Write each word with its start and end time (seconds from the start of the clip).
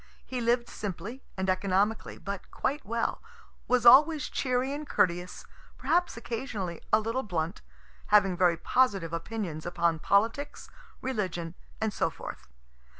He 0.25 0.41
lived 0.41 0.67
simply 0.67 1.21
and 1.37 1.47
economically, 1.47 2.17
but 2.17 2.49
quite 2.49 2.83
well 2.83 3.21
was 3.67 3.85
always 3.85 4.29
cheery 4.29 4.73
and 4.73 4.89
courteous, 4.89 5.45
perhaps 5.77 6.17
occasionally 6.17 6.81
a 6.91 6.99
little 6.99 7.21
blunt, 7.21 7.61
having 8.07 8.35
very 8.35 8.57
positive 8.57 9.13
opinions 9.13 9.63
upon 9.63 9.99
politics, 9.99 10.71
religion, 11.03 11.53
and 11.79 11.93
so 11.93 12.09
forth. 12.09 12.47